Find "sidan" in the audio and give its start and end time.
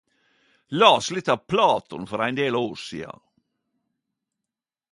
2.85-3.21